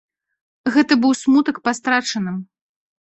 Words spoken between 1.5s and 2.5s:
па страчаным.